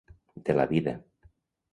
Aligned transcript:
De 0.47 0.55
la 0.59 0.65
vida. 0.71 0.93